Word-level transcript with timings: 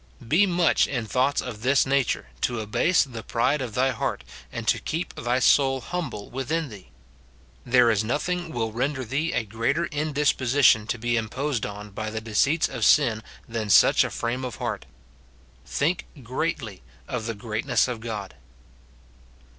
* 0.19 0.27
Be 0.39 0.47
much 0.47 0.87
in 0.87 1.05
thoughts 1.05 1.41
of 1.43 1.61
this 1.61 1.85
nature, 1.85 2.29
to 2.41 2.59
abase 2.59 3.03
the 3.03 3.21
pride 3.21 3.61
of 3.61 3.75
thy 3.75 3.91
heart, 3.91 4.23
and 4.51 4.67
to 4.67 4.79
keep 4.79 5.13
thy 5.13 5.37
soul 5.37 5.79
humble 5.79 6.27
within 6.31 6.69
thee. 6.69 6.89
There 7.67 7.91
is 7.91 8.03
nothing 8.03 8.51
will 8.51 8.71
render 8.71 9.05
thee 9.05 9.31
a 9.31 9.43
greater 9.43 9.85
indisposition 9.91 10.87
to 10.87 10.97
be 10.97 11.17
imposed 11.17 11.67
on 11.67 11.91
by 11.91 12.09
the 12.09 12.19
deceits 12.19 12.67
of 12.67 12.83
sin 12.83 13.21
than 13.47 13.69
such 13.69 14.03
a 14.03 14.09
frame 14.09 14.43
of 14.43 14.55
heart. 14.55 14.87
Think 15.67 16.07
greatly 16.23 16.81
of 17.07 17.27
the 17.27 17.35
greatness 17.35 17.87
of 17.87 17.99
God. 17.99 18.33